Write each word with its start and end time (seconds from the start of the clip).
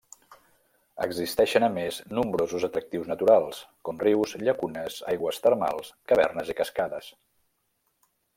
Existeixen 1.07 1.65
a 1.67 1.67
més 1.73 1.99
nombrosos 2.19 2.65
atractius 2.67 3.11
naturals, 3.11 3.59
com 3.91 4.01
rius, 4.05 4.33
llacunes, 4.45 4.99
aigües 5.13 5.41
termals, 5.45 5.93
cavernes 6.15 6.51
i 6.55 6.59
cascades. 6.63 7.13